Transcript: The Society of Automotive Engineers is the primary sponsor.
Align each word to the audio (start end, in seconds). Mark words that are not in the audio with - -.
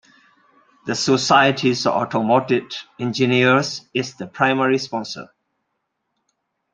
The 0.87 0.95
Society 0.95 1.69
of 1.73 1.85
Automotive 1.85 2.87
Engineers 2.97 3.87
is 3.93 4.15
the 4.15 4.25
primary 4.25 4.79
sponsor. 4.79 5.29